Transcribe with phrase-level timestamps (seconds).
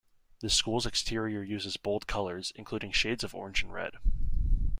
[0.39, 3.97] The school's exterior uses bold colors, including shades of orange and red.